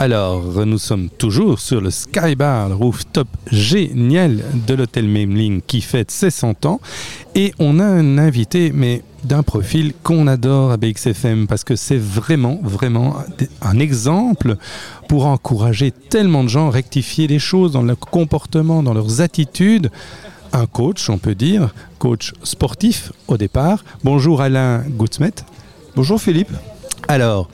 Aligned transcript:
Alors, 0.00 0.64
nous 0.64 0.78
sommes 0.78 1.08
toujours 1.08 1.58
sur 1.58 1.80
le 1.80 1.90
Skybar, 1.90 2.68
le 2.68 2.76
rooftop 2.76 3.26
génial 3.50 4.44
de 4.68 4.74
l'hôtel 4.74 5.08
Memling 5.08 5.60
qui 5.60 5.80
fête 5.80 6.12
ses 6.12 6.30
100 6.30 6.66
ans. 6.66 6.80
Et 7.34 7.52
on 7.58 7.80
a 7.80 7.84
un 7.84 8.16
invité, 8.16 8.70
mais 8.72 9.02
d'un 9.24 9.42
profil 9.42 9.92
qu'on 10.04 10.28
adore 10.28 10.70
à 10.70 10.76
BXFM 10.76 11.48
parce 11.48 11.64
que 11.64 11.74
c'est 11.74 11.98
vraiment, 11.98 12.60
vraiment 12.62 13.16
un 13.60 13.80
exemple 13.80 14.56
pour 15.08 15.26
encourager 15.26 15.90
tellement 15.90 16.44
de 16.44 16.48
gens 16.48 16.68
à 16.68 16.70
rectifier 16.70 17.26
les 17.26 17.40
choses 17.40 17.72
dans 17.72 17.82
leur 17.82 17.98
comportement, 17.98 18.84
dans 18.84 18.94
leurs 18.94 19.20
attitudes. 19.20 19.90
Un 20.52 20.66
coach, 20.66 21.10
on 21.10 21.18
peut 21.18 21.34
dire, 21.34 21.74
coach 21.98 22.34
sportif 22.44 23.10
au 23.26 23.36
départ. 23.36 23.84
Bonjour 24.04 24.42
Alain 24.42 24.84
Goutsmet. 24.90 25.34
Bonjour 25.96 26.20
Philippe. 26.20 26.52
Alors, 27.08 27.48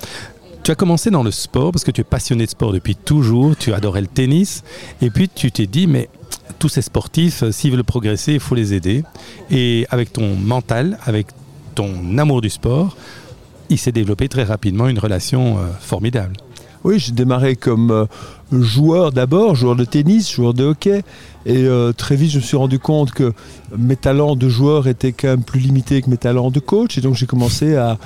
tu 0.64 0.70
as 0.70 0.74
commencé 0.74 1.10
dans 1.10 1.22
le 1.22 1.30
sport 1.30 1.72
parce 1.72 1.84
que 1.84 1.90
tu 1.90 2.00
es 2.00 2.04
passionné 2.04 2.46
de 2.46 2.50
sport 2.50 2.72
depuis 2.72 2.96
toujours, 2.96 3.54
tu 3.54 3.74
adorais 3.74 4.00
le 4.00 4.06
tennis, 4.06 4.64
et 5.02 5.10
puis 5.10 5.28
tu 5.28 5.52
t'es 5.52 5.66
dit, 5.66 5.86
mais 5.86 6.08
tous 6.58 6.70
ces 6.70 6.80
sportifs, 6.80 7.42
euh, 7.42 7.52
s'ils 7.52 7.70
veulent 7.70 7.84
progresser, 7.84 8.32
il 8.32 8.40
faut 8.40 8.54
les 8.54 8.72
aider. 8.72 9.04
Et 9.50 9.86
avec 9.90 10.12
ton 10.12 10.34
mental, 10.34 10.98
avec 11.04 11.26
ton 11.74 12.16
amour 12.16 12.40
du 12.40 12.48
sport, 12.48 12.96
il 13.68 13.78
s'est 13.78 13.92
développé 13.92 14.28
très 14.30 14.44
rapidement 14.44 14.88
une 14.88 14.98
relation 14.98 15.58
euh, 15.58 15.66
formidable. 15.80 16.34
Oui, 16.84 16.98
j'ai 16.98 17.12
démarré 17.12 17.56
comme 17.56 17.90
euh, 17.90 18.04
joueur 18.52 19.10
d'abord, 19.10 19.54
joueur 19.54 19.74
de 19.74 19.86
tennis, 19.86 20.30
joueur 20.30 20.52
de 20.52 20.64
hockey. 20.64 21.02
Et 21.46 21.64
euh, 21.64 21.92
très 21.92 22.14
vite, 22.14 22.30
je 22.30 22.36
me 22.36 22.42
suis 22.42 22.58
rendu 22.58 22.78
compte 22.78 23.12
que 23.12 23.32
mes 23.76 23.96
talents 23.96 24.36
de 24.36 24.48
joueur 24.50 24.86
étaient 24.86 25.12
quand 25.12 25.28
même 25.28 25.42
plus 25.42 25.60
limités 25.60 26.02
que 26.02 26.10
mes 26.10 26.18
talents 26.18 26.50
de 26.50 26.60
coach. 26.60 26.98
Et 26.98 27.00
donc, 27.00 27.14
j'ai 27.14 27.24
commencé 27.24 27.74
à, 27.74 27.98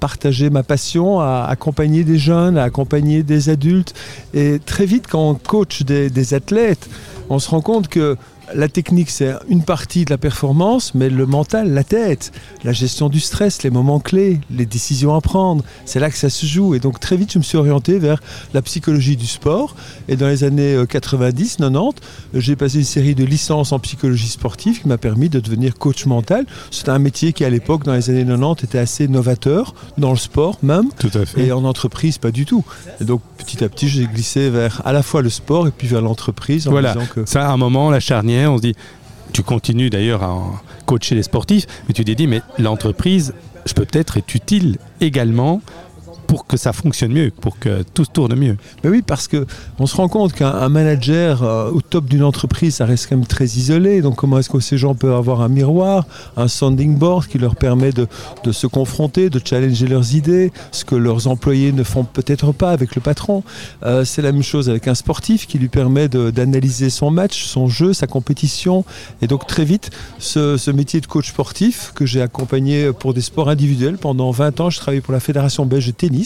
partager 0.00 0.48
ma 0.48 0.62
passion, 0.62 1.20
à 1.20 1.46
accompagner 1.48 2.02
des 2.02 2.18
jeunes, 2.18 2.56
à 2.56 2.62
accompagner 2.62 3.22
des 3.22 3.50
adultes. 3.50 3.94
Et 4.32 4.58
très 4.58 4.86
vite, 4.86 5.06
quand 5.06 5.28
on 5.28 5.34
coach 5.34 5.82
des 5.82 6.34
athlètes, 6.34 6.88
on 7.28 7.38
se 7.38 7.50
rend 7.50 7.60
compte 7.60 7.88
que 7.88 8.16
la 8.54 8.68
technique, 8.68 9.10
c'est 9.10 9.34
une 9.48 9.62
partie 9.62 10.04
de 10.04 10.10
la 10.10 10.18
performance, 10.18 10.94
mais 10.94 11.10
le 11.10 11.26
mental, 11.26 11.72
la 11.72 11.84
tête, 11.84 12.32
la 12.64 12.72
gestion 12.72 13.08
du 13.08 13.20
stress, 13.20 13.62
les 13.62 13.70
moments 13.70 14.00
clés, 14.00 14.40
les 14.50 14.66
décisions 14.66 15.14
à 15.14 15.20
prendre, 15.20 15.64
c'est 15.84 16.00
là 16.00 16.10
que 16.10 16.16
ça 16.16 16.30
se 16.30 16.46
joue. 16.46 16.74
Et 16.74 16.80
donc 16.80 17.00
très 17.00 17.16
vite, 17.16 17.32
je 17.32 17.38
me 17.38 17.44
suis 17.44 17.58
orienté 17.58 17.98
vers 17.98 18.20
la 18.54 18.62
psychologie 18.62 19.16
du 19.16 19.26
sport. 19.26 19.74
Et 20.08 20.16
dans 20.16 20.28
les 20.28 20.44
années 20.44 20.76
90, 20.88 21.58
euh, 21.60 21.70
90, 21.70 22.00
j'ai 22.34 22.56
passé 22.56 22.78
une 22.78 22.84
série 22.84 23.14
de 23.14 23.24
licences 23.24 23.72
en 23.72 23.78
psychologie 23.78 24.28
sportive 24.28 24.82
qui 24.82 24.88
m'a 24.88 24.98
permis 24.98 25.28
de 25.28 25.40
devenir 25.40 25.74
coach 25.74 26.06
mental. 26.06 26.46
C'était 26.70 26.90
un 26.90 26.98
métier 26.98 27.32
qui, 27.32 27.44
à 27.44 27.50
l'époque, 27.50 27.84
dans 27.84 27.94
les 27.94 28.10
années 28.10 28.24
90, 28.24 28.64
était 28.64 28.78
assez 28.78 29.08
novateur, 29.08 29.74
dans 29.96 30.10
le 30.10 30.16
sport 30.16 30.58
même. 30.62 30.88
Tout 30.98 31.10
à 31.14 31.24
fait. 31.26 31.46
Et 31.46 31.52
en 31.52 31.64
entreprise, 31.64 32.18
pas 32.18 32.30
du 32.30 32.44
tout. 32.44 32.64
Et 33.00 33.04
donc 33.04 33.20
petit 33.36 33.62
à 33.64 33.68
petit, 33.68 33.88
j'ai 33.88 34.06
glissé 34.06 34.50
vers 34.50 34.82
à 34.84 34.92
la 34.92 35.02
fois 35.02 35.22
le 35.22 35.30
sport 35.30 35.66
et 35.66 35.70
puis 35.70 35.86
vers 35.86 36.02
l'entreprise. 36.02 36.66
Voilà, 36.66 36.94
que... 37.14 37.24
ça, 37.26 37.48
à 37.48 37.52
un 37.52 37.56
moment, 37.56 37.90
la 37.90 38.00
charnière 38.00 38.37
on 38.46 38.56
se 38.56 38.62
dit, 38.62 38.74
tu 39.32 39.42
continues 39.42 39.90
d'ailleurs 39.90 40.22
à 40.22 40.62
coacher 40.86 41.14
les 41.14 41.22
sportifs, 41.22 41.66
mais 41.86 41.94
tu 41.94 42.04
t'es 42.04 42.14
dit, 42.14 42.26
mais 42.26 42.42
l'entreprise, 42.58 43.34
peut-être 43.74 44.16
être 44.16 44.34
utile 44.34 44.78
également 45.00 45.60
pour 46.28 46.46
que 46.46 46.58
ça 46.58 46.72
fonctionne 46.72 47.12
mieux, 47.12 47.32
pour 47.40 47.58
que 47.58 47.82
tout 47.94 48.04
tourne 48.04 48.36
mieux. 48.36 48.56
Mais 48.84 48.90
oui, 48.90 49.02
parce 49.02 49.26
que 49.26 49.46
on 49.78 49.86
se 49.86 49.96
rend 49.96 50.08
compte 50.08 50.34
qu'un 50.34 50.68
manager 50.68 51.42
euh, 51.42 51.70
au 51.70 51.80
top 51.80 52.04
d'une 52.04 52.22
entreprise, 52.22 52.76
ça 52.76 52.84
reste 52.84 53.08
quand 53.08 53.16
même 53.16 53.26
très 53.26 53.46
isolé. 53.46 54.02
Donc 54.02 54.16
comment 54.16 54.38
est-ce 54.38 54.50
que 54.50 54.60
ces 54.60 54.76
gens 54.76 54.94
peuvent 54.94 55.14
avoir 55.14 55.40
un 55.40 55.48
miroir, 55.48 56.06
un 56.36 56.46
sounding 56.46 56.96
board 56.96 57.26
qui 57.26 57.38
leur 57.38 57.56
permet 57.56 57.92
de, 57.92 58.06
de 58.44 58.52
se 58.52 58.66
confronter, 58.66 59.30
de 59.30 59.40
challenger 59.42 59.86
leurs 59.86 60.14
idées, 60.14 60.52
ce 60.70 60.84
que 60.84 60.94
leurs 60.94 61.28
employés 61.28 61.72
ne 61.72 61.82
font 61.82 62.04
peut-être 62.04 62.52
pas 62.52 62.72
avec 62.72 62.94
le 62.94 63.00
patron. 63.00 63.42
Euh, 63.82 64.04
c'est 64.04 64.20
la 64.20 64.30
même 64.30 64.42
chose 64.42 64.68
avec 64.68 64.86
un 64.86 64.94
sportif 64.94 65.46
qui 65.46 65.58
lui 65.58 65.68
permet 65.68 66.08
d'analyser 66.08 66.90
son 66.90 67.10
match, 67.10 67.46
son 67.46 67.68
jeu, 67.68 67.94
sa 67.94 68.06
compétition. 68.06 68.84
Et 69.22 69.28
donc 69.28 69.46
très 69.46 69.64
vite, 69.64 69.90
ce, 70.18 70.58
ce 70.58 70.70
métier 70.70 71.00
de 71.00 71.06
coach 71.06 71.30
sportif 71.30 71.92
que 71.94 72.04
j'ai 72.04 72.20
accompagné 72.20 72.92
pour 72.92 73.14
des 73.14 73.22
sports 73.22 73.48
individuels 73.48 73.96
pendant 73.96 74.30
20 74.30 74.60
ans, 74.60 74.68
je 74.68 74.78
travaillais 74.78 75.00
pour 75.00 75.14
la 75.14 75.20
Fédération 75.20 75.64
belge 75.64 75.86
de 75.86 75.92
tennis 75.92 76.17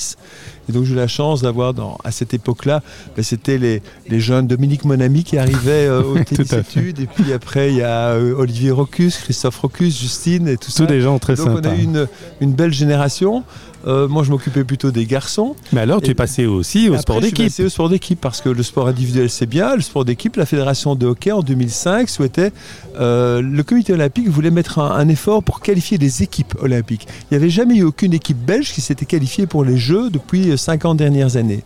et 0.69 0.72
donc 0.72 0.84
j'ai 0.84 0.92
eu 0.92 0.97
la 0.97 1.08
chance 1.08 1.42
d'avoir 1.42 1.75
à 2.04 2.10
cette 2.10 2.34
époque-là, 2.34 2.82
ben, 3.16 3.22
c'était 3.22 3.58
les, 3.58 3.82
jeunes 4.20 4.47
Dominique 4.47 4.84
Monami 4.84 5.25
qui 5.25 5.38
arrivaient 5.38 5.86
euh, 5.86 6.03
au 6.03 6.19
tennis 6.25 6.53
études. 6.53 7.00
Et 7.00 7.06
puis 7.06 7.32
après, 7.32 7.70
il 7.70 7.76
y 7.76 7.82
a 7.82 8.10
euh, 8.10 8.34
Olivier 8.36 8.70
Rocus, 8.70 9.19
Christophe 9.19 9.58
Rocus, 9.58 9.98
Justine 9.98 10.48
et 10.48 10.56
tout 10.56 10.70
ça. 10.70 10.84
Tous 10.84 10.92
des 10.92 11.00
gens 11.00 11.19
très 11.19 11.34
donc, 11.34 11.48
on 11.48 11.69
a 11.69 11.75
eu 11.75 11.82
une, 11.82 12.06
une 12.41 12.53
belle 12.53 12.72
génération. 12.72 13.44
Euh, 13.87 14.09
moi, 14.09 14.22
je 14.22 14.31
m'occupais 14.31 14.65
plutôt 14.65 14.91
des 14.91 15.06
garçons. 15.06 15.56
Mais 15.72 15.81
alors, 15.81 16.00
tu 16.00 16.10
es 16.10 16.15
passé 16.15 16.47
aussi 16.47 16.88
au 16.88 16.97
sport 16.98 17.20
d'équipe. 17.20 17.37
Je 17.37 17.43
suis 17.43 17.50
passé 17.50 17.65
au 17.65 17.69
sport 17.69 17.88
d'équipe 17.88 18.20
parce 18.20 18.41
que 18.41 18.48
le 18.48 18.62
sport 18.62 18.88
individuel, 18.88 19.31
c'est 19.31 19.47
bien. 19.47 19.75
Le 19.75 19.82
sport 19.82 20.04
d'équipe, 20.04 20.37
la 20.37 20.47
fédération 20.47 20.94
de 20.94 21.06
hockey 21.06 21.32
en 21.32 21.43
2005 21.43 22.09
souhaitait. 22.09 22.53
Euh, 23.00 23.41
le 23.41 23.62
comité 23.62 23.92
olympique 23.92 24.28
voulait 24.28 24.50
mettre 24.50 24.78
un, 24.78 25.09
effort 25.09 25.42
pour 25.42 25.60
qualifier 25.60 25.98
des 25.98 26.22
équipes 26.22 26.54
olympiques. 26.60 27.06
Il 27.22 27.34
n'y 27.34 27.37
avait 27.37 27.50
jamais 27.50 27.76
eu 27.76 27.82
aucune 27.82 28.15
équipe 28.15 28.38
belge 28.38 28.72
qui 28.72 28.81
s'était 28.81 29.06
qualifiée 29.06 29.47
pour 29.47 29.65
les 29.65 29.76
Jeux 29.76 30.10
depuis 30.10 30.56
50 30.56 30.97
dernières 30.97 31.37
années. 31.37 31.65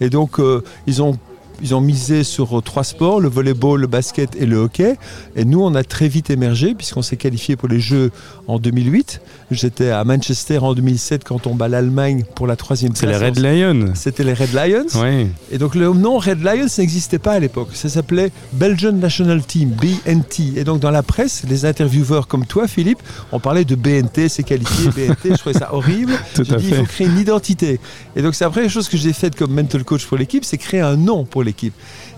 Et 0.00 0.10
donc, 0.10 0.38
euh, 0.38 0.62
ils 0.86 1.02
ont 1.02 1.18
ils 1.62 1.74
ont 1.74 1.80
misé 1.80 2.24
sur 2.24 2.62
trois 2.62 2.84
sports, 2.84 3.20
le 3.20 3.28
volleyball, 3.28 3.80
le 3.80 3.86
basket 3.86 4.36
et 4.36 4.46
le 4.46 4.56
hockey. 4.56 4.96
Et 5.34 5.44
nous, 5.44 5.62
on 5.62 5.74
a 5.74 5.84
très 5.84 6.08
vite 6.08 6.30
émergé 6.30 6.74
puisqu'on 6.74 7.02
s'est 7.02 7.16
qualifié 7.16 7.56
pour 7.56 7.68
les 7.68 7.80
Jeux 7.80 8.10
en 8.46 8.58
2008. 8.58 9.20
J'étais 9.50 9.90
à 9.90 10.04
Manchester 10.04 10.58
en 10.58 10.74
2007 10.74 11.24
quand 11.24 11.46
on 11.46 11.54
bat 11.54 11.68
l'Allemagne 11.68 12.24
pour 12.34 12.46
la 12.46 12.56
troisième 12.56 12.92
place. 12.92 13.00
C'est 13.00 13.18
les 13.18 13.24
Red 13.24 13.38
Lions. 13.38 13.92
C'était 13.94 14.24
les 14.24 14.34
Red 14.34 14.52
Lions. 14.52 14.86
Oui. 15.02 15.28
Et 15.50 15.58
donc 15.58 15.74
le 15.74 15.88
nom 15.92 16.18
Red 16.18 16.42
Lions 16.42 16.66
n'existait 16.78 17.18
pas 17.18 17.32
à 17.32 17.38
l'époque. 17.38 17.68
Ça 17.74 17.88
s'appelait 17.88 18.30
Belgian 18.52 18.92
National 18.92 19.42
Team, 19.44 19.70
BNT. 19.70 20.56
Et 20.56 20.64
donc 20.64 20.80
dans 20.80 20.90
la 20.90 21.02
presse, 21.02 21.44
les 21.48 21.64
intervieweurs 21.64 22.26
comme 22.26 22.44
toi, 22.44 22.66
Philippe, 22.68 22.98
on 23.32 23.40
parlait 23.40 23.64
de 23.64 23.74
BNT, 23.74 24.28
c'est 24.28 24.42
qualifié, 24.42 24.90
BNT. 24.96 25.30
Je 25.30 25.38
trouvais 25.38 25.58
ça 25.58 25.72
horrible. 25.72 26.12
Tout 26.34 26.42
à 26.50 26.56
dit, 26.56 26.66
fait. 26.66 26.70
il 26.70 26.74
faut 26.74 26.84
créer 26.84 27.06
une 27.06 27.18
identité. 27.18 27.80
Et 28.14 28.22
donc 28.22 28.34
c'est 28.34 28.44
la 28.44 28.50
première 28.50 28.70
chose 28.70 28.88
que 28.88 28.96
j'ai 28.96 29.12
faite 29.12 29.36
comme 29.36 29.52
mental 29.52 29.84
coach 29.84 30.06
pour 30.06 30.16
l'équipe, 30.16 30.44
c'est 30.44 30.58
créer 30.58 30.80
un 30.80 30.96
nom 30.96 31.24
pour 31.24 31.42
l'équipe. 31.46 31.72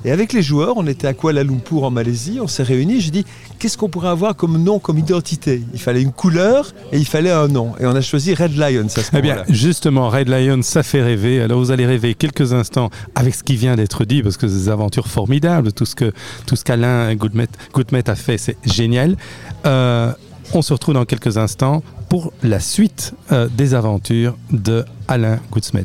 Et 0.04 0.10
avec 0.10 0.32
les 0.32 0.42
joueurs, 0.42 0.76
on 0.76 0.86
était 0.86 1.06
à 1.06 1.14
Kuala 1.14 1.44
Lumpur 1.44 1.84
en 1.84 1.90
Malaisie, 1.90 2.38
on 2.40 2.48
s'est 2.48 2.62
réunis, 2.62 3.00
j'ai 3.00 3.10
dit 3.10 3.24
qu'est-ce 3.58 3.76
qu'on 3.78 3.88
pourrait 3.88 4.08
avoir 4.08 4.34
comme 4.34 4.62
nom, 4.62 4.78
comme 4.78 4.98
identité? 4.98 5.62
Il 5.72 5.80
fallait 5.80 6.02
une 6.02 6.12
couleur 6.12 6.72
et 6.92 6.98
il 6.98 7.06
fallait 7.06 7.30
un 7.30 7.48
nom. 7.48 7.74
Et 7.80 7.86
on 7.86 7.94
a 7.94 8.00
choisi 8.00 8.34
Red 8.34 8.56
Lion. 8.56 8.86
Eh 9.12 9.22
bien, 9.22 9.44
justement, 9.48 10.08
Red 10.08 10.28
Lion, 10.28 10.60
ça 10.62 10.82
fait 10.82 11.02
rêver. 11.02 11.40
Alors 11.40 11.58
vous 11.58 11.70
allez 11.70 11.86
rêver 11.86 12.14
quelques 12.14 12.52
instants 12.52 12.90
avec 13.14 13.34
ce 13.34 13.42
qui 13.42 13.56
vient 13.56 13.76
d'être 13.76 14.04
dit, 14.04 14.22
parce 14.22 14.36
que 14.36 14.48
c'est 14.48 14.54
des 14.54 14.68
aventures 14.68 15.08
formidables. 15.08 15.72
Tout 15.72 15.86
ce 15.86 15.94
que 15.94 16.12
tout 16.46 16.56
ce 16.56 16.64
qu'Alain 16.64 17.14
Goodmet 17.14 18.08
a 18.08 18.14
fait, 18.14 18.38
c'est 18.38 18.56
génial. 18.64 19.16
Euh, 19.66 20.12
on 20.54 20.62
se 20.62 20.72
retrouve 20.72 20.94
dans 20.94 21.04
quelques 21.04 21.36
instants 21.36 21.82
pour 22.08 22.32
la 22.42 22.60
suite 22.60 23.14
euh, 23.32 23.48
des 23.54 23.74
aventures 23.74 24.36
de 24.50 24.84
Alain 25.08 25.38
Goudsmet. 25.50 25.84